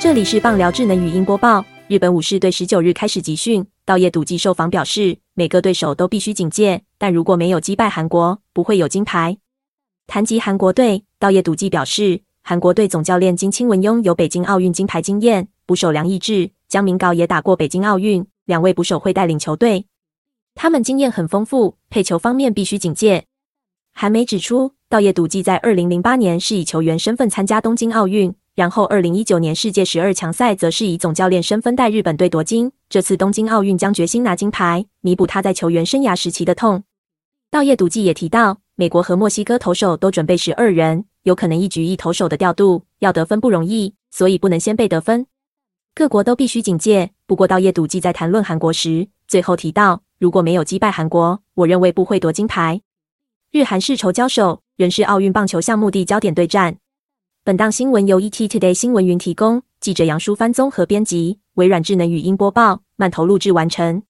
[0.00, 1.62] 这里是棒聊智能语音播报。
[1.86, 9.36] 日本武士队十九日开始集训，道叶笃纪受访表示，每个对手都必须警戒，但如果没有击败韩国，不会有金牌。
[10.06, 19.84] 谈及韩国队，道叶笃纪表示，韩国队总教练金清文拥有北京奥运金牌经验，捕手梁义志、江明镐也打过北京奥运，两位捕手会带领球队，
[20.54, 23.26] 他们经验很丰富，配球方面必须警戒。
[23.92, 28.34] 韩媒指出，道叶笃纪在二零零八年是以球员身份参加东京奥运。
[28.60, 32.70] 然后，二零一九年世界十二强赛则是以总教练身份带日本队夺金。
[32.90, 36.84] 这次东京奥运将决心拿金牌，弥补他在球员生涯时期的痛。
[37.50, 45.24] 道叶笃纪也提到，美国和墨西哥投手都准备十二人，有可能一局一投手的调度，要得分不容易，所以不能先被得分。
[45.94, 47.12] 各国都必须警戒。
[47.24, 52.82] 不过，道叶笃纪在谈论韩国时，最后提到，如果没有击败韩国，我认为不会夺金牌。
[53.52, 56.76] 日韩世仇交手，仍是奥运棒球项目的焦点对战。
[57.50, 64.04] 本档新闻由 ET Today 新闻云提供，记者杨淑帆综合编辑，微软智能语音播报，慢投录制完成。